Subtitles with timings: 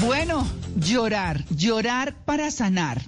[0.00, 0.46] Bueno,
[0.76, 3.02] llorar, llorar para sanar.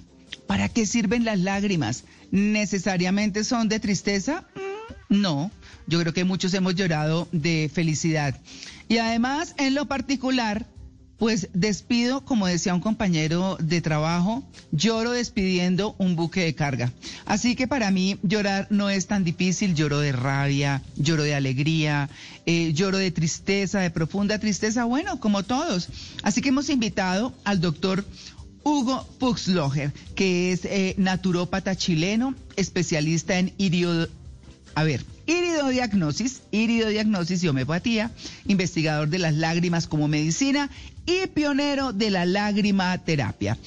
[0.47, 2.03] ¿Para qué sirven las lágrimas?
[2.31, 4.45] ¿Necesariamente son de tristeza?
[4.55, 5.51] Mm, No,
[5.87, 8.39] yo creo que muchos hemos llorado de felicidad.
[8.87, 10.65] Y además, en lo particular,
[11.23, 16.91] pues despido, como decía un compañero de trabajo, lloro despidiendo un buque de carga.
[17.25, 22.09] Así que para mí llorar no es tan difícil, lloro de rabia, lloro de alegría,
[22.45, 25.87] eh, lloro de tristeza, de profunda tristeza, bueno, como todos.
[26.23, 28.03] Así que hemos invitado al doctor
[28.65, 34.09] Hugo Puxloger, que es eh, naturópata chileno, especialista en irio...
[34.75, 38.11] A ver, iridodiagnosis, iridodiagnosis y homeopatía,
[38.47, 40.69] investigador de las lágrimas como medicina
[41.05, 43.57] y pionero de la lágrima terapia.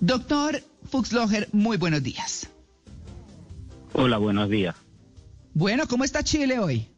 [0.00, 2.48] Doctor Fuchsloger, muy buenos días.
[3.92, 4.74] Hola, buenos días.
[5.54, 6.88] Bueno, ¿cómo está Chile hoy?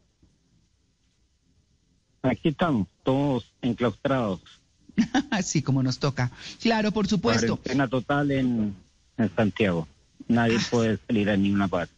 [2.23, 4.41] Aquí estamos, todos enclaustrados.
[5.31, 6.31] Así como nos toca.
[6.59, 7.57] Claro, por supuesto.
[7.57, 8.75] Cuarentena total en,
[9.17, 9.87] en Santiago.
[10.27, 11.93] Nadie puede salir a ninguna parte.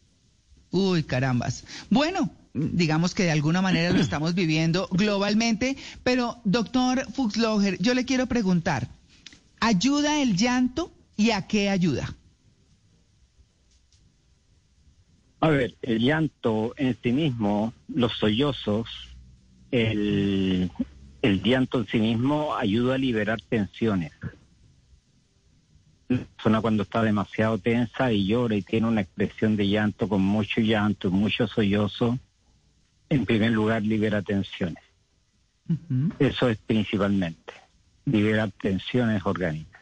[0.72, 1.66] Uy, carambas.
[1.90, 8.06] Bueno, digamos que de alguna manera lo estamos viviendo globalmente, pero doctor Fuchsloger, yo le
[8.06, 8.88] quiero preguntar,
[9.60, 12.16] ¿ayuda el llanto y a qué ayuda?
[15.42, 18.90] A ver, el llanto en sí mismo, los sollozos,
[19.72, 20.70] el,
[21.22, 24.12] el llanto en sí mismo ayuda a liberar tensiones.
[26.10, 30.22] La persona cuando está demasiado tensa y llora y tiene una expresión de llanto con
[30.22, 32.18] mucho llanto, mucho sollozo,
[33.10, 34.84] en primer lugar libera tensiones.
[36.18, 37.54] Eso es principalmente,
[38.06, 39.82] liberar tensiones orgánicas.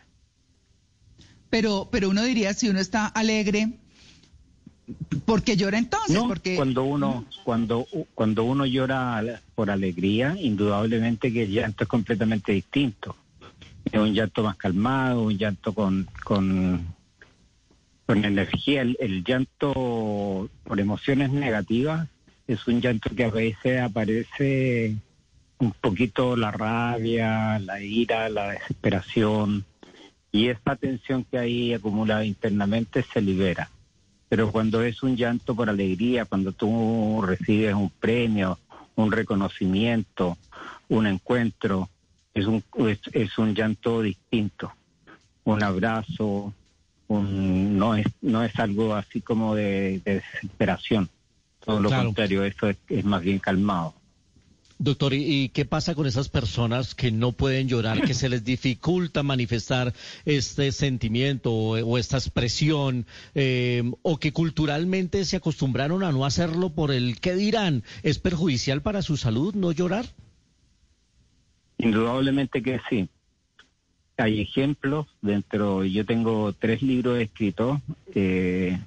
[1.50, 3.80] Pero, pero uno diría si uno está alegre,
[5.26, 6.16] ¿por qué llora entonces?
[6.16, 11.90] No, Porque cuando uno cuando cuando uno llora por alegría, indudablemente que el llanto es
[11.90, 13.16] completamente distinto.
[13.92, 16.88] Es un llanto más calmado, un llanto con con,
[18.06, 18.82] con energía.
[18.82, 22.08] El, el llanto por emociones negativas
[22.48, 24.96] es un llanto que a veces aparece
[25.60, 29.66] un poquito la rabia, la ira, la desesperación
[30.32, 33.70] y esa tensión que hay acumulada internamente se libera
[34.30, 38.60] pero cuando es un llanto por alegría, cuando tú recibes un premio,
[38.96, 40.38] un reconocimiento,
[40.90, 41.90] un encuentro,
[42.40, 44.72] es un, es, es un llanto distinto,
[45.44, 46.54] un abrazo,
[47.08, 51.10] un, no, es, no es algo así como de, de desesperación,
[51.64, 52.06] todo lo Claro.
[52.06, 53.94] contrario, eso es, es más bien calmado.
[54.80, 59.24] Doctor, ¿y, qué pasa con esas personas que no pueden llorar, que se les dificulta
[59.24, 59.92] manifestar
[60.24, 66.70] este sentimiento o, o esta expresión, eh, o que culturalmente se acostumbraron a no hacerlo
[66.70, 67.84] por el qué dirán?
[68.04, 70.06] ¿Es perjudicial para su salud no llorar?
[71.78, 73.10] Indudablemente que sí.
[74.18, 77.80] Hay ejemplos dentro, yo tengo tres libros escritos
[78.16, 78.80] eh,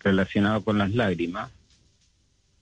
[0.00, 1.50] relacionados con las lágrimas.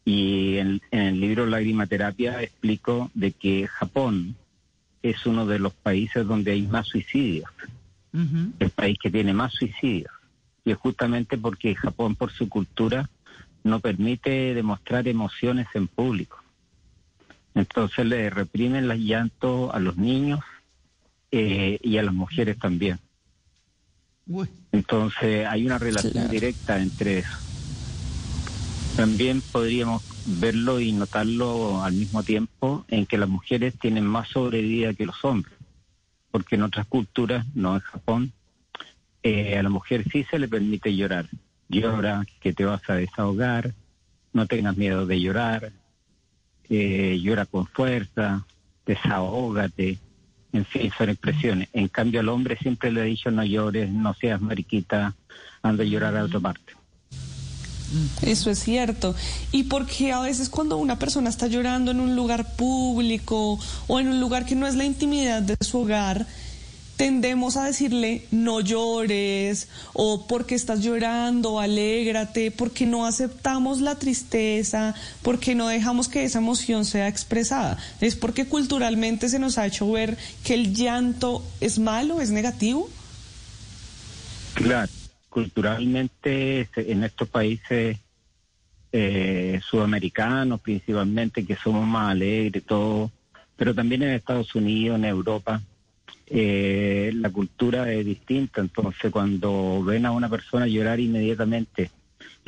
[0.05, 4.37] Y en, en el libro Lágrima Terapia explico de que Japón
[5.03, 7.51] es uno de los países donde hay más suicidios,
[8.59, 10.13] el país que tiene más suicidios.
[10.65, 13.09] Y es justamente porque Japón, por su cultura,
[13.63, 16.43] no permite demostrar emociones en público.
[17.57, 20.41] Entonces le reprimen los llantos a los niños
[21.33, 22.99] eh, y a las mujeres también.
[24.73, 26.29] Entonces hay una relación Claro.
[26.29, 27.39] directa entre eso.
[28.95, 34.93] También podríamos verlo y notarlo al mismo tiempo en que las mujeres tienen más sobrevida
[34.93, 35.55] que los hombres,
[36.31, 38.33] porque en otras culturas, no en Japón,
[39.23, 41.27] eh, a la mujer sí se le permite llorar.
[41.69, 43.73] Llora, que te vas a desahogar,
[44.33, 45.73] no tengas miedo de llorar,
[46.69, 48.45] eh, llora con fuerza,
[48.85, 49.99] desahógate,
[50.53, 51.69] en fin, son expresiones.
[51.73, 55.15] En cambio al hombre siempre le he dicho no llores, no seas mariquita,
[55.63, 56.73] anda a llorar a otra parte.
[58.23, 59.15] Eso es cierto.
[59.53, 64.09] Y porque a veces cuando una persona está llorando en un lugar público o en
[64.09, 66.27] un lugar que no es la intimidad de su hogar,
[66.97, 74.95] tendemos a decirle no llores o porque estás llorando, alégrate, porque no aceptamos la tristeza,
[75.23, 77.79] porque no dejamos que esa emoción sea expresada.
[78.01, 82.89] Es porque culturalmente se nos ha hecho ver que el llanto es malo, es negativo.
[84.55, 84.91] Claro,
[85.29, 87.99] culturalmente en estos países
[88.93, 93.11] eh, sudamericanos principalmente, que somos más alegres, todo,
[93.55, 95.61] pero también en Estados Unidos, en Europa,
[96.27, 101.91] eh, la cultura es distinta, entonces cuando ven a una persona llorar inmediatamente,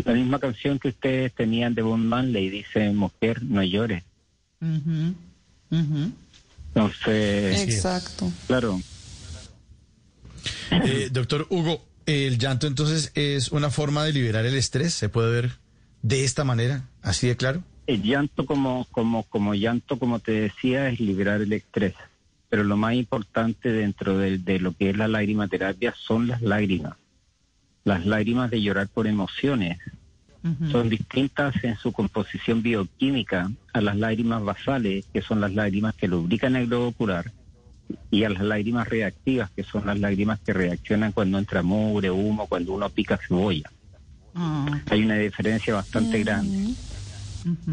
[0.05, 4.05] la misma canción que ustedes tenían de Bob Marley dice, mujer, no llores.
[6.75, 8.31] Entonces, Exacto.
[8.47, 8.81] claro,
[10.71, 14.95] Eh, doctor Hugo, el llanto entonces es una forma de liberar el estrés.
[14.95, 15.53] ¿Se puede ver
[16.03, 17.63] de esta manera, así de claro?
[17.87, 21.95] el llanto como, como, como llanto, como te decía, es liberar el estrés.
[22.49, 26.95] Pero lo más importante dentro de, de lo que es la lagrimaterapia son las lágrimas.
[27.85, 29.79] Las lágrimas de llorar por emociones
[30.71, 36.09] son distintas en su composición bioquímica a las lágrimas basales, que son las lágrimas que
[36.09, 37.33] lubrican el globo ocular,
[38.11, 42.47] y a las lágrimas reactivas, que son las lágrimas que reaccionan cuando entra mugre, humo,
[42.47, 43.71] cuando uno pica cebolla.
[44.35, 46.75] Ah, Hay una diferencia bastante grande.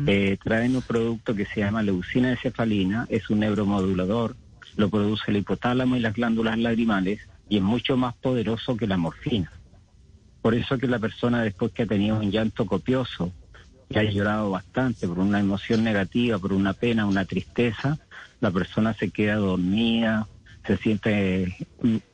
[0.07, 4.36] Eh, traen un producto que se llama leucina encefalina, es un neuromodulador,
[4.75, 8.98] lo produce el hipotálamo y las glándulas lagrimales y es mucho más poderoso que la
[8.98, 9.51] morfina.
[10.42, 13.31] Por eso que la persona después que ha tenido un llanto copioso,
[13.89, 17.98] que ha llorado bastante por una emoción negativa, por una pena, una tristeza,
[18.42, 20.27] la persona se queda dormida,
[20.66, 21.56] se siente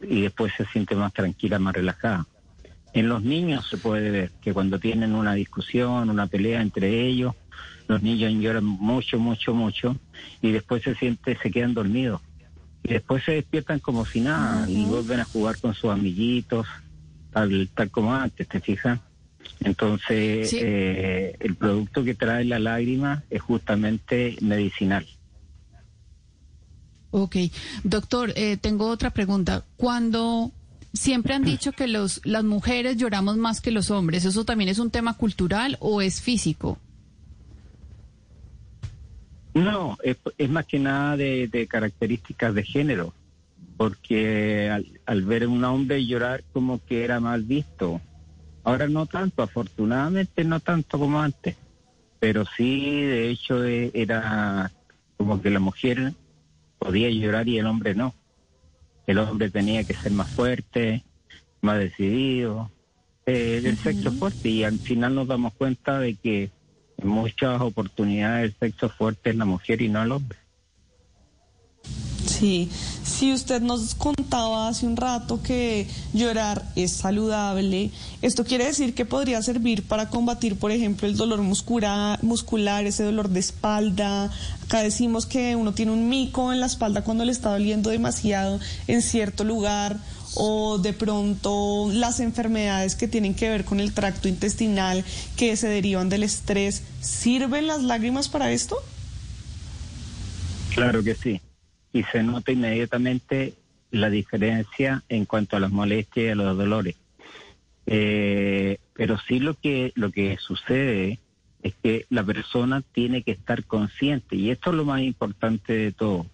[0.02, 2.26] y después se siente más tranquila, más relajada.
[2.94, 7.36] En los niños se puede ver que cuando tienen una discusión, una pelea entre ellos,
[7.88, 9.98] los niños lloran mucho, mucho, mucho
[10.42, 12.22] y después se siente, se quedan dormidos.
[12.84, 16.66] Y después se despiertan como si nada y vuelven a jugar con sus amiguitos,
[17.32, 19.00] tal, tal como antes, ¿te fijas?
[19.60, 20.58] Entonces, Sí.
[20.62, 25.06] eh, el producto que trae la lágrima es justamente medicinal.
[27.12, 27.36] Ok,
[27.84, 29.66] doctor, eh, tengo otra pregunta.
[29.78, 30.52] Cuando
[30.94, 34.80] siempre han dicho que los, las mujeres lloramos más que los hombres, ¿eso también es
[34.80, 36.80] un tema cultural o es físico?
[39.54, 43.14] No, es, es más que nada de, de características de género,
[43.78, 48.00] porque al, al ver a un hombre llorar como que era mal visto.
[48.64, 51.56] Ahora no tanto, afortunadamente no tanto como antes,
[52.20, 54.72] pero sí, de hecho, eh, era
[55.18, 56.14] como que la mujer
[56.78, 58.14] podía llorar y el hombre no.
[59.08, 61.04] El hombre tenía que ser más fuerte,
[61.62, 62.72] más decidido,
[63.26, 66.52] eh, del sexo fuerte, y al final nos damos cuenta de que
[67.04, 70.38] muchas oportunidades el sexo fuerte es la mujer y no el hombre.
[72.26, 72.70] Sí,
[73.04, 79.06] si usted nos contaba hace un rato que llorar es saludable, esto quiere decir que
[79.06, 84.32] podría servir para combatir, por ejemplo, el dolor muscular, muscular, ese dolor de espalda.
[84.64, 88.60] Acá decimos que uno tiene un mico en la espalda cuando le está doliendo demasiado
[88.88, 89.98] en cierto lugar
[90.36, 95.04] o de pronto las enfermedades que tienen que ver con el tracto intestinal
[95.36, 96.84] que se derivan del estrés.
[97.02, 98.78] ¿Sirven las lágrimas para esto?
[100.74, 101.42] Claro que sí.
[101.94, 103.56] Y se nota inmediatamente
[103.92, 106.96] la diferencia en cuanto a las molestias y a los dolores.
[107.86, 111.20] Eh, pero sí lo que, lo que sucede
[111.62, 115.92] es que la persona tiene que estar consciente, y esto es lo más importante de
[115.92, 116.26] todo,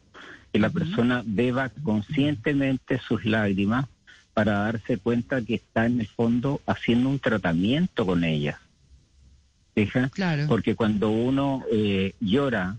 [0.51, 3.85] que la persona beba conscientemente sus lágrimas
[4.33, 8.57] para darse cuenta que está en el fondo haciendo un tratamiento con ellas.
[9.73, 10.09] ¿Fija?
[10.09, 10.45] Claro.
[10.47, 12.77] Porque cuando uno eh, llora,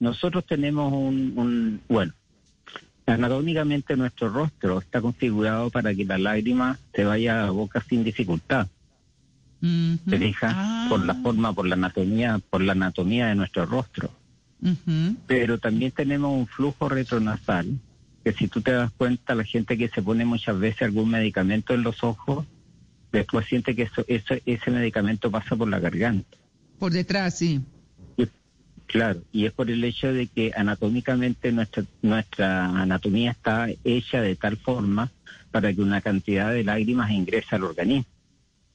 [0.00, 2.12] nosotros tenemos un, un, bueno,
[3.06, 8.04] anatómicamente nuestro rostro está configurado para que la lágrima se vaya a la boca sin
[8.04, 8.68] dificultad.
[9.62, 10.10] Ujú.
[10.10, 10.52] ¿Se fija?
[10.54, 10.86] Ah.
[10.88, 14.10] Por la forma, por la anatomía, por la anatomía de nuestro rostro.
[15.26, 17.78] Pero también tenemos un flujo retronasal,
[18.24, 21.74] que si tú te das cuenta, la gente que se pone muchas veces algún medicamento
[21.74, 22.46] en los ojos,
[23.12, 26.36] después siente que eso, eso- ese medicamento pasa por la garganta.
[26.78, 27.60] Por detrás, sí.
[28.16, 28.26] Y-
[28.86, 34.36] Claro, y es por el hecho de que anatómicamente nuestra, nuestra anatomía está hecha de
[34.36, 35.10] tal forma
[35.50, 38.04] para que una cantidad de lágrimas ingrese al organismo.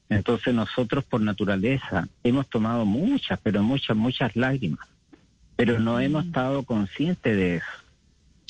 [0.08, 4.88] Entonces nosotros por naturaleza hemos tomado muchas, pero muchas, muchas lágrimas,
[5.58, 7.66] pero no hemos estado conscientes de eso.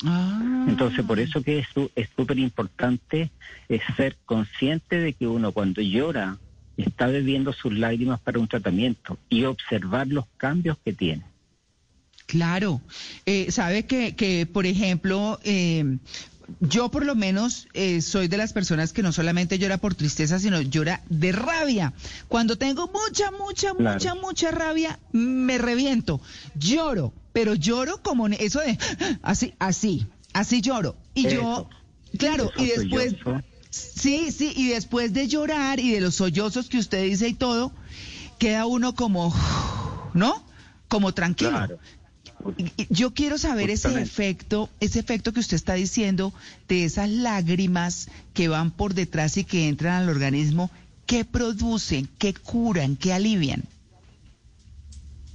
[0.05, 0.65] Ah.
[0.67, 3.31] Entonces, por eso que es súper importante
[3.67, 6.37] es ser consciente de que uno cuando llora
[6.77, 11.23] está bebiendo sus lágrimas para un tratamiento y observar los cambios que tiene.
[12.27, 12.79] Claro.
[13.25, 15.97] Eh, sabe que, que, por ejemplo, eh,
[16.59, 20.39] yo por lo menos eh, soy de las personas que no solamente llora por tristeza,
[20.39, 21.93] sino llora de rabia.
[22.27, 23.93] Cuando tengo mucha, mucha, Claro.
[23.93, 26.21] mucha, mucha rabia, me reviento.
[26.55, 28.77] Lloro, pero lloro como eso de
[29.21, 30.95] así, así, así lloro.
[31.13, 31.69] Y yo, Eso.
[32.17, 33.15] claro, y después,
[33.69, 37.71] sí, sí, y después de llorar y de los sollozos que usted dice y todo,
[38.37, 39.33] queda uno como,
[40.13, 40.43] ¿no?
[40.87, 41.51] Como tranquilo.
[41.51, 41.79] Claro.
[42.89, 46.33] Yo quiero saber ese efecto, ese efecto que usted está diciendo
[46.67, 50.71] de esas lágrimas que van por detrás y que entran al organismo,
[51.05, 53.63] ¿qué producen, qué curan, qué alivian?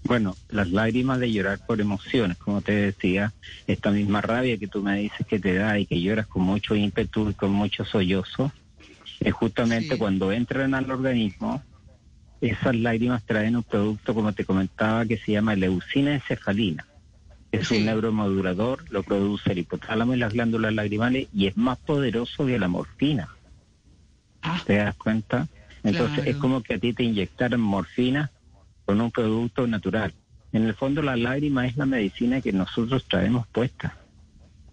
[0.05, 3.33] Bueno, las lágrimas de llorar por emociones, como te decía,
[3.67, 6.77] esta misma rabia que tú me dices que te da y que lloras con mucho
[6.77, 8.53] ímpetu y con mucho sollozo,
[9.21, 9.99] es justamente Sí.
[9.99, 11.63] cuando entran al organismo,
[12.41, 16.87] esas lágrimas traen un producto, como te comentaba, que se llama leucina encefalina.
[17.61, 17.77] Es Sí.
[17.77, 22.59] un neuromodulador, lo produce el hipotálamo y las glándulas lagrimales y es más poderoso que
[22.59, 23.29] la morfina.
[24.43, 25.47] Ah, ¿Te das cuenta?
[25.83, 26.31] Entonces Claro.
[26.31, 28.31] es como que a ti te inyectaran morfina
[28.85, 30.13] con un producto natural.
[30.53, 33.97] En el fondo la lágrima es la medicina que nosotros traemos puesta.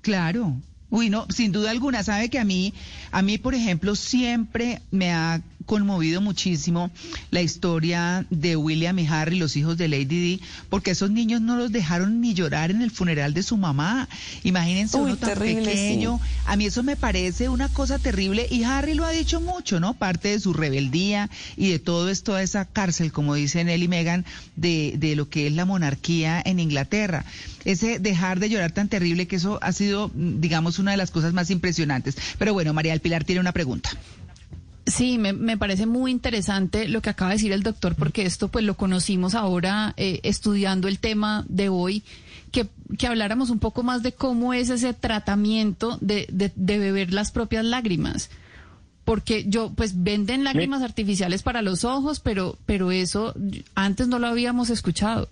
[0.02, 0.54] Claro.
[0.90, 2.74] Uy, no, sin duda alguna, sabe que a mí,
[3.12, 6.92] a mí, por ejemplo, siempre me ha conmovido muchísimo
[7.30, 11.56] la historia de William y Harry, los hijos de Lady Di, porque esos niños no
[11.56, 14.08] los dejaron ni llorar en el funeral de su mamá.
[14.44, 16.20] Imagínense Uy, uno tan terrible, pequeño.
[16.24, 16.32] sí.
[16.46, 19.94] A mí eso me parece una cosa terrible y Harry lo ha dicho mucho, ¿no?
[19.94, 23.88] Parte de su rebeldía y de todo es toda esa cárcel, como dicen él y
[23.88, 24.26] Meghan,
[24.56, 27.26] de, de lo que es la monarquía en Inglaterra.
[27.64, 31.12] Ese dejar de llorar tan terrible que eso ha sido, mm, digamos, una de las
[31.12, 32.16] cosas más impresionantes.
[32.40, 33.90] Pero bueno, María del Pilar tiene una pregunta.
[34.86, 38.48] Sí, me, me parece muy interesante lo que acaba de decir el doctor, porque esto
[38.48, 42.04] pues lo conocimos ahora eh, estudiando el tema de hoy,
[42.52, 47.14] que, que habláramos un poco más de cómo es ese tratamiento de, de, de beber
[47.14, 48.30] las propias lágrimas.
[49.06, 53.34] Porque yo, pues venden lágrimas artificiales para los ojos, pero, pero eso
[53.76, 55.30] antes no lo habíamos escuchado.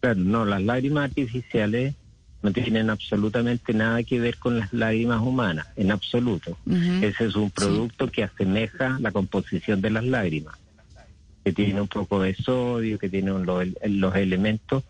[0.00, 1.94] Claro, no, las lágrimas artificiales
[2.42, 6.58] no tienen absolutamente nada que ver con las lágrimas humanas, en absoluto.
[7.02, 10.54] Ese es un producto que asemeja la composición de las lágrimas,
[11.44, 14.82] que tiene un poco de sodio, que tiene un- los, los elementos,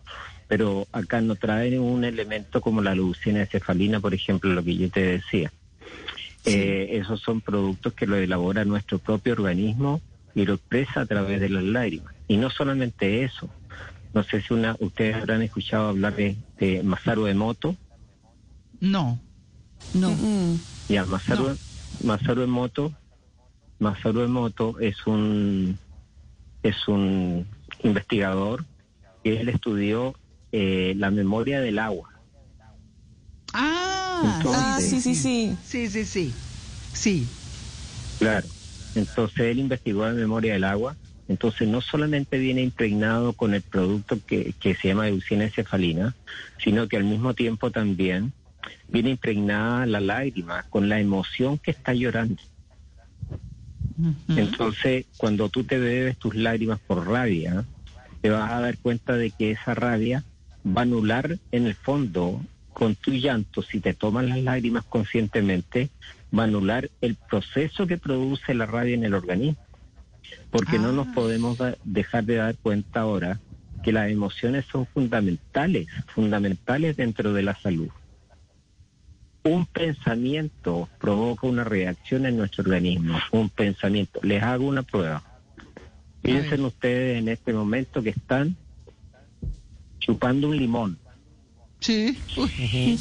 [0.47, 4.89] pero acá no trae un elemento como la leucina encefalina, por ejemplo, lo que yo
[4.89, 5.51] te decía.
[6.45, 10.01] Eh, esos son productos que lo elabora nuestro propio organismo
[10.35, 12.13] y lo expresa a través de las lágrimas.
[12.27, 13.49] Y no solamente eso.
[14.13, 17.75] No sé si una, ustedes habrán escuchado hablar de, de Masaru Emoto.
[18.79, 19.19] No.
[19.93, 20.11] No.
[20.11, 21.57] Mm, Ya, Masaru,
[22.03, 22.91] Masaru Emoto,
[23.79, 25.77] Masaru Emoto es un
[26.61, 27.45] es un
[27.83, 28.63] investigador
[29.23, 30.15] que él estudió
[30.51, 32.09] eh, la memoria del agua.
[33.53, 35.57] Ah, Entonces- Ah, sí, sí, sí.
[35.65, 36.33] sí, sí, sí.
[36.93, 37.27] Sí.
[38.19, 38.47] Claro.
[38.95, 40.95] Entonces él investigó la memoria del agua.
[41.33, 46.15] Entonces no solamente viene impregnado con el producto que, que se llama leucina encefalina,
[46.63, 48.33] sino que al mismo tiempo también
[48.87, 52.39] viene impregnada la lágrima con la emoción que está llorando.
[54.29, 57.65] Entonces, cuando tú te bebes tus lágrimas por rabia,
[58.21, 60.23] te vas a dar cuenta de que esa rabia
[60.65, 65.89] va a anular en el fondo con tu llanto, si te tomas las lágrimas conscientemente,
[66.37, 69.57] va a anular el proceso que produce la rabia en el organismo.
[70.51, 71.11] Porque no nos Ah.
[71.15, 73.39] podemos dejar de dar cuenta ahora
[73.83, 77.89] que las emociones son fundamentales, fundamentales dentro de la salud.
[79.43, 84.21] Un pensamiento provoca una reacción en nuestro organismo, un pensamiento.
[84.23, 85.21] Les hago una prueba.
[86.21, 88.55] Piensen ustedes en este momento que están
[89.99, 90.97] chupando un limón.
[91.83, 92.17] Sí.
[92.37, 92.49] Uy.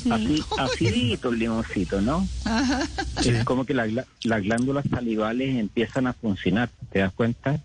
[0.10, 2.26] Así, acidito el limoncito, ¿no?
[2.44, 2.82] Ajá.
[3.24, 3.86] Es como que la
[4.24, 7.58] las glándulas salivales empiezan a funcionar, ¿te das cuenta?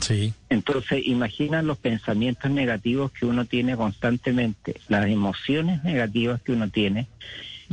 [0.00, 0.32] Sí.
[0.48, 7.08] Entonces, imagina los pensamientos negativos que uno tiene constantemente, las emociones negativas que uno tiene,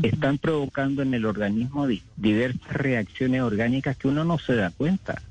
[0.01, 5.21] están provocando en el organismo di- diversas reacciones orgánicas que uno no se da cuenta,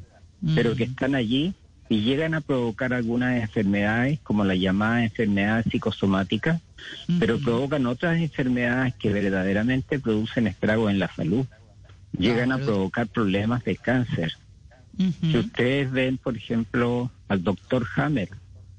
[0.54, 1.54] pero que están allí
[1.88, 6.60] y llegan a provocar algunas enfermedades, como las llamadas enfermedades psicosomáticas,
[7.20, 11.46] pero provocan otras enfermedades que verdaderamente producen estragos en la salud.
[12.18, 12.72] Llegan a Claro.
[12.72, 14.32] provocar problemas de cáncer.
[15.20, 18.30] Si ustedes ven, por ejemplo, al doctor Hammer,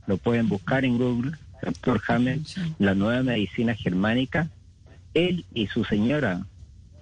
[0.07, 2.39] lo pueden buscar en Google, doctor Hammer,
[2.79, 4.49] la nueva medicina germánica,
[5.13, 6.41] él y su señora,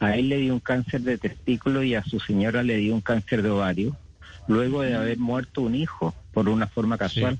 [0.02, 3.02] a él le dio un cáncer de testículo y a su señora le dio un
[3.02, 3.96] cáncer de ovario,
[4.48, 7.40] luego de haber muerto un hijo por una forma casual.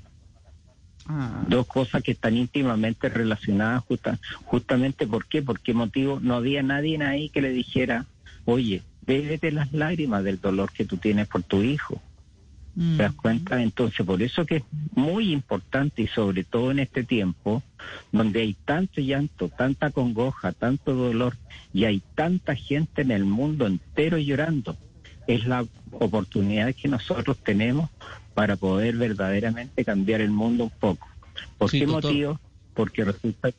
[1.08, 1.44] Ah.
[1.48, 5.40] Dos cosas que están íntimamente relacionadas justa- justamente, ¿por qué?
[5.42, 6.18] ¿Por qué motivo?
[6.20, 8.06] No había nadie ahí que le dijera,
[8.44, 12.02] oye, bébete las lágrimas del dolor que tú tienes por tu hijo.
[12.74, 13.62] ¿Te das cuenta?
[13.62, 14.62] Entonces, por eso que es
[14.94, 17.62] muy importante y sobre todo en este tiempo,
[18.12, 21.38] donde hay tanto llanto, tanta congoja, tanto dolor
[21.72, 24.76] y hay tanta gente en el mundo entero llorando,
[25.26, 27.90] es la oportunidad que nosotros tenemos
[28.34, 31.06] para poder verdaderamente cambiar el mundo un poco.
[31.58, 32.12] ¿Por Sí, qué doctor.
[32.12, 32.40] motivo?
[32.74, 33.50] Porque resulta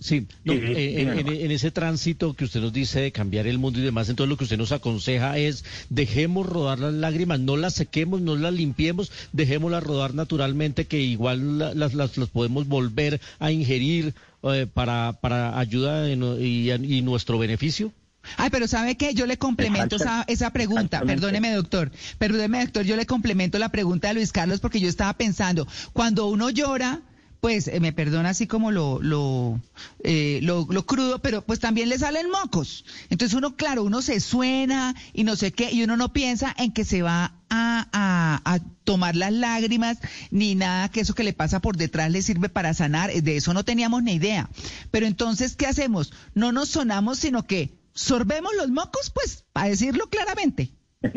[0.00, 1.20] Sí, no, Sí, sí, eh, en, dímelo.
[1.32, 4.28] en- en ese tránsito que usted nos dice de cambiar el mundo y demás, entonces
[4.30, 8.52] lo que usted nos aconseja es dejemos rodar las lágrimas, no las sequemos, no las
[8.52, 14.66] limpiemos, dejémoslas rodar naturalmente, que igual la- las, las, las podemos volver a ingerir eh,
[14.72, 17.92] para, para ayuda en- y, y nuestro beneficio.
[18.36, 19.14] Ay, pero ¿sabe qué?
[19.14, 21.02] Yo le complemento esa, esa pregunta.
[21.02, 21.90] Perdóneme, doctor.
[22.18, 22.84] Perdóneme, doctor.
[22.84, 27.00] Yo le complemento la pregunta de Luis Carlos porque yo estaba pensando, cuando uno llora,
[27.40, 29.60] pues eh, me perdona así como lo, lo,
[30.02, 32.84] eh, lo, lo crudo, pero pues también le salen mocos.
[33.10, 36.72] Entonces uno, claro, uno se suena y no sé qué, y uno no piensa en
[36.72, 39.98] que se va a, a, a tomar las lágrimas,
[40.30, 43.12] ni nada que eso que le pasa por detrás le sirve para sanar.
[43.12, 44.50] De eso no teníamos ni idea.
[44.90, 46.12] Pero entonces, ¿qué hacemos?
[46.34, 50.70] No nos sonamos, sino que sorbemos los mocos, pues, para decirlo claramente.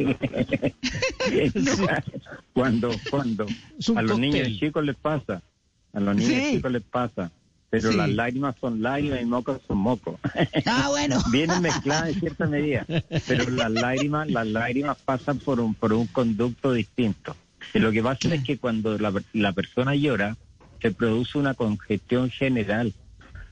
[2.54, 3.46] cuando cuando
[3.96, 5.42] a los niños chicos les pasa,
[5.94, 6.52] a los niños Sí.
[6.56, 7.32] chicos les pasa,
[7.70, 7.98] pero Sí.
[7.98, 10.16] las lágrimas son lágrimas y mocos son mocos.
[10.66, 11.18] Ah, bueno.
[11.32, 12.86] Vienen mezcladas en cierta medida,
[13.28, 17.36] pero las lágrimas, las lágrimas pasan por un por un conducto distinto.
[17.74, 20.36] Y lo que pasa es que cuando la, la persona llora,
[20.82, 22.94] se produce una congestión general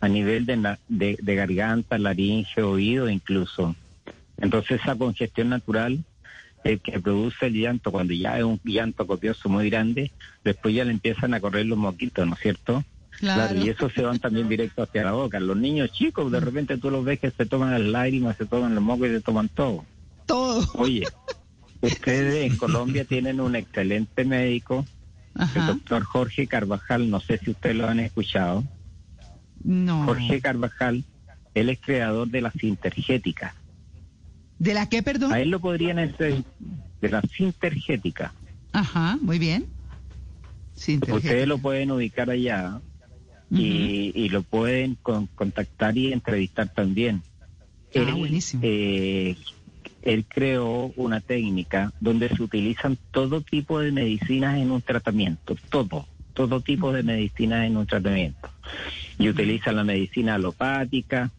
[0.01, 3.75] a nivel de, na- de, de garganta, laringe, oído incluso.
[4.37, 6.03] Entonces esa congestión natural
[6.63, 10.11] eh, que produce el llanto, cuando ya es un llanto copioso muy grande,
[10.43, 12.83] después ya le empiezan a correr los moquitos, ¿no es cierto?
[13.19, 13.53] Claro.
[13.59, 15.41] y eso se van también directo hacia la boca.
[15.41, 18.73] Los niños chicos, de repente tú los ves que se toman las lágrimas, se toman
[18.75, 19.83] los mocos y se toman todo.
[20.25, 20.65] Todo.
[20.75, 21.05] Oye,
[21.81, 24.85] ustedes en Colombia tienen un excelente médico,
[25.55, 28.63] el doctor Jorge Carvajal, no sé si ustedes lo han escuchado.
[29.63, 30.05] No.
[30.05, 31.03] Jorge Carvajal,
[31.53, 33.55] él es creador de la sintergética.
[34.57, 35.31] ¿De la qué, perdón?
[35.33, 36.43] A él lo podrían hacer
[37.01, 38.33] de la sintergética.
[38.73, 39.67] Ajá, muy bien.
[41.01, 42.79] Ustedes lo pueden ubicar allá
[43.51, 47.21] y, y lo pueden con- contactar y entrevistar también.
[47.25, 48.61] Ah, Él, buenísimo.
[48.65, 49.35] eh,
[50.03, 56.07] él creó una técnica donde se utilizan todo tipo de medicinas en un tratamiento, todo,
[56.33, 58.49] todo tipo de medicinas en un tratamiento.
[59.19, 61.29] Y utilizan la medicina alopática,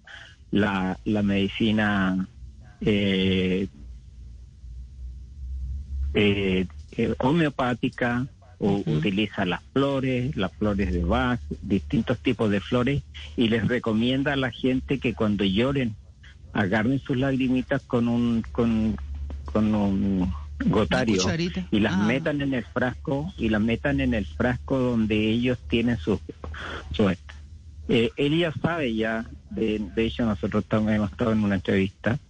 [0.53, 2.29] la, la medicina
[2.81, 3.67] eh,
[6.15, 8.27] eh, eh, homeopática,
[8.63, 13.03] o utiliza las flores, las flores de Bach, distintos tipos de flores,
[13.37, 15.97] y les recomienda a la gente que cuando lloren
[16.53, 18.97] agarren sus lagrimitas con un con,
[19.47, 20.31] con un
[20.67, 21.23] gotario
[21.71, 22.05] y las Ah.
[22.07, 26.21] metan en el frasco y las metan en el frasco donde ellos tienen su,
[26.93, 27.35] su esto.
[27.93, 32.21] Eh, él ya sabe ya, de, de hecho nosotros estamos, hemos estado en una entrevista,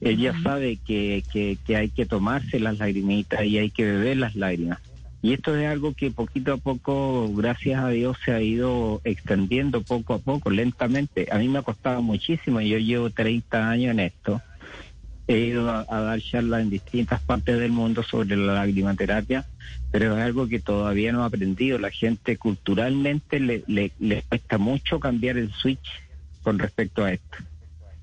[0.00, 4.16] él ya sabe que, que, que hay que tomarse las lagrimitas y hay que beber
[4.16, 4.80] las lágrimas.
[5.22, 9.82] Y esto es algo que poquito a poco, gracias a Dios, se ha ido extendiendo
[9.82, 11.28] poco a poco, lentamente.
[11.30, 14.42] A mí me ha costado muchísimo, yo llevo 30 años en esto.
[15.28, 19.44] He ido a, dar charlas en distintas partes del mundo sobre la lagrimaterapia,
[19.90, 21.78] pero es algo que todavía no he aprendido.
[21.78, 25.88] La gente culturalmente le, le, le cuesta mucho cambiar el switch
[26.42, 27.38] con respecto a esto.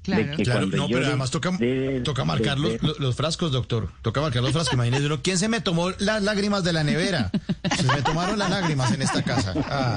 [0.03, 0.35] Claro.
[0.43, 1.57] Claro, no, pero además toca,
[2.03, 3.89] toca marcar los, debe- los- los frascos, doctor.
[4.01, 4.73] Toca marcar los frascos.
[4.73, 7.31] Imagínese uno, ¿quién se me tomó las lágrimas de la nevera?
[7.77, 9.53] Se me tomaron las lágrimas en esta casa.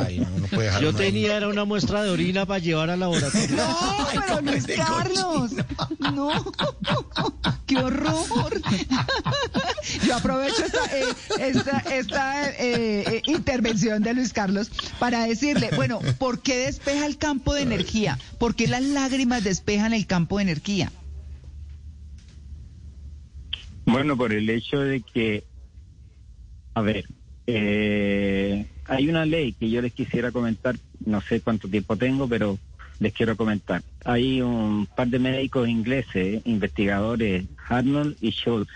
[0.07, 0.95] Ay, no, no puede dejar Yo ahí.
[0.95, 3.57] tenía era una muestra de orina para llevar al laboratorio.
[3.57, 3.77] No,
[4.09, 5.51] Ay, pero Luis Carlos.
[6.15, 6.31] No,
[7.67, 8.61] qué horror.
[10.07, 11.05] Yo aprovecho esta, eh,
[11.41, 17.19] esta, esta eh, eh, intervención de Luis Carlos para decirle, bueno, ¿por qué despeja el
[17.19, 18.19] campo de energía?
[18.39, 20.93] ¿Por qué las lágrimas despejan el campo de energía?
[23.85, 25.45] Bueno, por el hecho de que,
[26.75, 27.07] a ver,
[27.47, 32.59] eh, hay una ley que yo les quisiera comentar, no sé cuánto tiempo tengo, pero
[32.99, 33.83] les quiero comentar.
[34.05, 38.73] Hay un par de médicos ingleses, investigadores, Arnold y Schultz.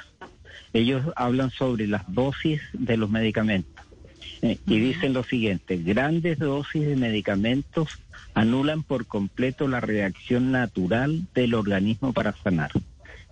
[0.73, 3.85] Ellos hablan sobre las dosis de los medicamentos.
[4.42, 7.88] Eh, y dicen lo siguiente, grandes dosis de medicamentos
[8.33, 12.70] anulan por completo la reacción natural del organismo para sanar.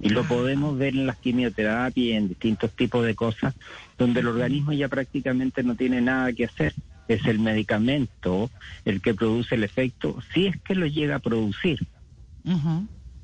[0.00, 3.54] Y lo podemos ver en las quimioterapias y en distintos tipos de cosas,
[3.96, 6.74] donde el organismo ya prácticamente no tiene nada que hacer.
[7.08, 8.50] Es el medicamento
[8.84, 11.78] el que produce el efecto, si es que lo llega a producir,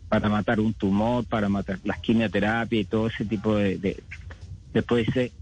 [0.09, 3.79] para matar un tumor, para matar las quimioterapias y todo ese tipo de...
[3.79, 4.03] de-
[4.73, 5.33] después dice,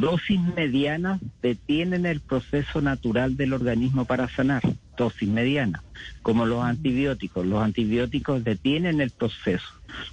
[0.00, 4.62] dosis medianas detienen el proceso natural del organismo para sanar,
[4.96, 5.82] dosis medianas,
[6.22, 7.46] como los antibióticos.
[7.46, 9.66] Los antibióticos detienen el proceso.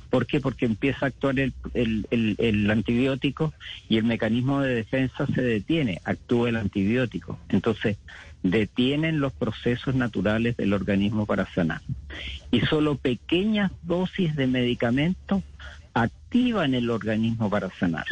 [0.09, 0.39] ¿Por qué?
[0.39, 3.53] Porque empieza a actuar el, el, el, el antibiótico
[3.89, 7.39] y el mecanismo de defensa se detiene, actúa el antibiótico.
[7.49, 7.97] Entonces,
[8.43, 11.81] detienen los procesos naturales del organismo para sanar.
[12.51, 15.43] Y solo pequeñas dosis de medicamentos
[15.93, 18.05] activan el organismo para sanar.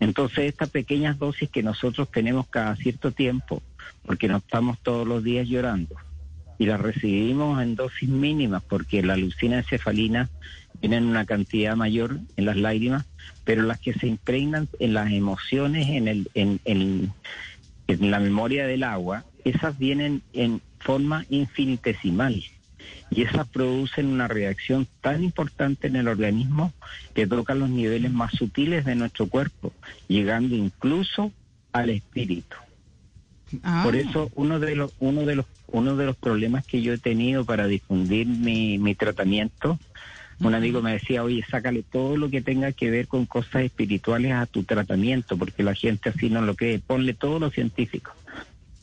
[0.00, 3.62] Entonces, estas pequeñas dosis que nosotros tenemos cada cierto tiempo,
[4.04, 5.94] porque no estamos todos los días llorando,
[6.58, 10.30] y las recibimos en dosis mínimas, porque la leucina encefalina
[10.80, 13.06] tiene una cantidad mayor en las lágrimas,
[13.44, 17.12] pero las que se impregnan en las emociones, en, el, en, en,
[17.88, 22.42] en la memoria del agua, esas vienen en forma infinitesimal
[23.10, 26.72] y esas producen una reacción tan importante en el organismo
[27.14, 29.72] que tocan los niveles más sutiles de nuestro cuerpo,
[30.08, 31.32] llegando incluso
[31.72, 32.56] al espíritu.
[33.62, 33.82] Ah.
[33.84, 36.98] Por eso uno de los uno de los uno de los problemas que yo he
[36.98, 39.78] tenido para difundir mi, mi tratamiento,
[40.38, 44.32] un amigo me decía, oye, sácale todo lo que tenga que ver con cosas espirituales
[44.32, 48.12] a tu tratamiento, porque la gente así no lo cree, ponle todo lo científico.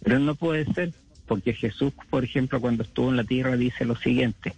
[0.04, 0.92] Pero no puede ser,
[1.28, 4.54] porque Jesús, por ejemplo, cuando estuvo en la tierra, dice lo siguiente,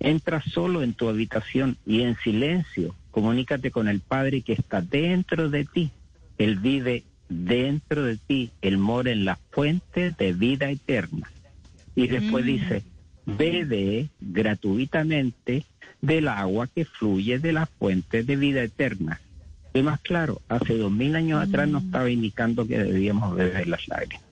[0.00, 5.48] entra solo en tu habitación y en silencio, comunícate con el Padre que está dentro
[5.50, 5.90] de ti.
[6.38, 11.30] Él vive dentro de ti, Él mora en la fuente de vida eterna.
[11.94, 12.84] Y después dice,
[13.26, 15.64] bebe gratuitamente
[16.00, 19.20] del agua que fluye de la fuente de vida eterna.
[19.74, 23.86] Y más claro, hace dos mil años atrás nos estaba indicando que debíamos beber las
[23.88, 24.27] lágrimas.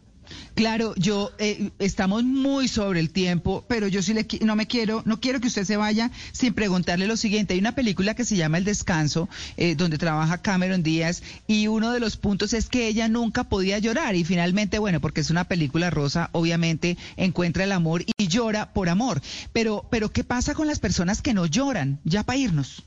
[0.55, 5.03] Claro, yo eh, estamos muy sobre el tiempo, pero yo sí le no me quiero,
[5.05, 7.55] no quiero que usted se vaya sin preguntarle lo siguiente.
[7.55, 11.93] Hay una película que se llama El Descanso, eh, donde trabaja Cameron Díaz, y uno
[11.93, 15.45] de los puntos es que ella nunca podía llorar y finalmente, bueno, porque es una
[15.45, 19.21] película rosa, obviamente encuentra el amor y llora por amor.
[19.53, 22.01] Pero, pero ¿qué pasa con las personas que no lloran?
[22.05, 22.85] Ya para irnos.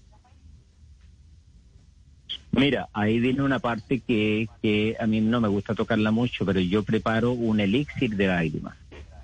[2.52, 6.60] Mira, ahí viene una parte que, que a mí no me gusta tocarla mucho, pero
[6.60, 8.76] yo preparo un elixir de lágrimas.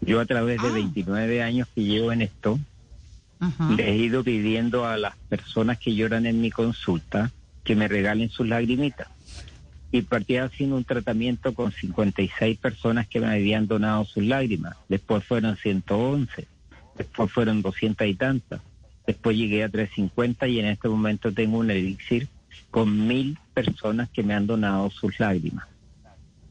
[0.01, 0.73] Yo a través de Ah.
[0.73, 2.59] 29 años que llevo en esto,
[3.39, 3.71] Ajá.
[3.75, 7.31] les he ido pidiendo a las personas que lloran en mi consulta
[7.63, 9.07] que me regalen sus lagrimitas.
[9.91, 14.75] Y partí haciendo un tratamiento con 56 personas que me habían donado sus lágrimas.
[14.89, 16.47] Después fueron 111.
[16.97, 18.61] Después fueron 200 y tantas.
[19.07, 22.27] Después llegué a 350 y en este momento tengo un elixir
[22.75, 25.65] con mil personas que me han donado sus lágrimas.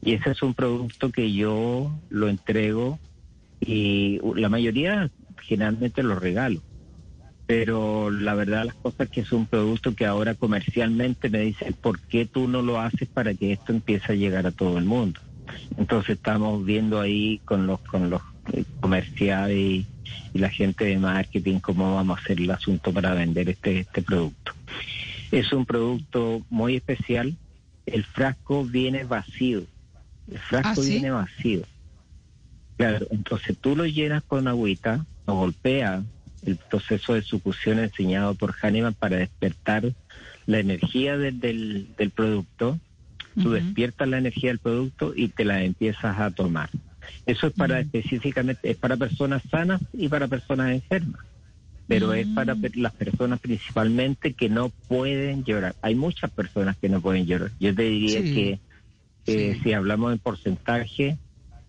[0.01, 2.97] Y ese es un producto que yo lo entrego
[3.59, 5.11] y la mayoría
[5.43, 6.63] generalmente lo regalo.
[7.45, 11.99] Pero la verdad las cosas que es un producto que ahora comercialmente me dicen, ¿por
[11.99, 15.19] qué tú no lo haces para que esto empiece a llegar a todo el mundo?
[15.77, 19.85] Entonces estamos viendo ahí con los con los eh, comerciales y,
[20.33, 24.53] la gente de marketing cómo vamos a hacer el asunto para vender este este producto.
[25.35, 27.35] Es un producto muy especial.
[27.85, 29.63] El frasco viene vacío.
[30.31, 30.91] El frasco ¿Ah, sí?
[30.91, 31.61] viene vacío.
[32.77, 36.03] Claro, entonces tú lo llenas con agüita, lo golpeas,
[36.45, 39.93] el proceso de succión enseñado por Hahnemann para despertar
[40.45, 42.79] la energía del, del, del producto.
[43.41, 46.69] Tú despiertas la energía del producto y te la empiezas a tomar.
[47.25, 51.21] Eso es para específicamente, es para personas sanas y para personas enfermas.
[51.87, 55.75] Pero es para pe- las personas principalmente que no pueden llorar.
[55.81, 57.51] Hay muchas personas que no pueden llorar.
[57.59, 58.33] Yo te diría Sí.
[58.33, 58.59] que
[59.27, 59.61] eh, Sí.
[59.63, 61.17] si hablamos en porcentaje,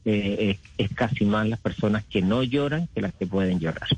[0.05, 3.89] eh, es, es casi más las personas que no lloran que las que pueden llorar.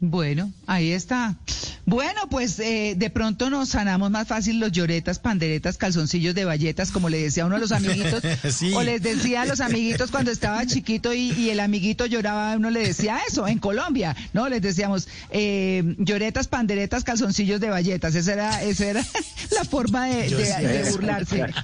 [0.00, 1.36] Bueno, ahí está.
[1.84, 6.92] Bueno, pues eh, de pronto nos sanamos más fácil los lloretas, panderetas, calzoncillos de bayetas,
[6.92, 8.22] como le decía uno a los amiguitos.
[8.52, 8.72] Sí.
[8.74, 12.70] O les decía a los amiguitos cuando estaba chiquito y, y el amiguito lloraba, uno
[12.70, 14.48] le decía eso, en Colombia, ¿no?
[14.48, 18.14] Les decíamos eh, lloretas, panderetas, calzoncillos de bayetas.
[18.14, 19.04] Esa era, esa era
[19.50, 20.62] la forma de, Yo de- sí.
[20.62, 21.46] de burlarse.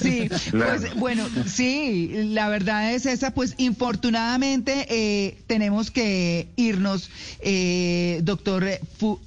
[0.00, 7.10] Sí, pues bueno, sí, la verdad es esa, pues infortunadamente eh, tenemos que irnos,
[7.40, 8.20] eh,
[8.64, 9.20] doctor Fu-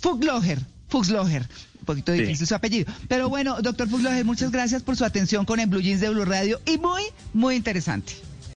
[0.00, 1.42] Fugloher, Fuxloher,
[1.80, 2.20] un poquito Sí.
[2.20, 5.80] difícil su apellido, pero bueno, doctor Fugloher, muchas gracias por su atención con el Blue
[5.80, 8.14] Jeans de Blue Radio y muy, muy interesante.